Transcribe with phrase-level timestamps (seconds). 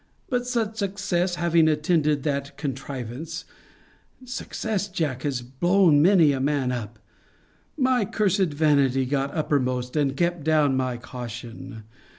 [0.29, 3.45] But such success having attended that contrivance
[4.25, 6.97] [success, Jack, has blown many a man up!]
[7.77, 11.83] my cursed vanity got uppermost, and kept down my caution.